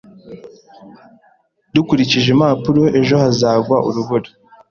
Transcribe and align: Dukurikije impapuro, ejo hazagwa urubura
Dukurikije 1.73 2.27
impapuro, 2.31 2.81
ejo 2.99 3.15
hazagwa 3.23 3.77
urubura 3.87 4.29